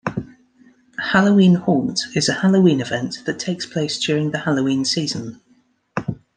[1.11, 5.39] Halloween Haunt is a Halloween event that takes place during the Halloween season.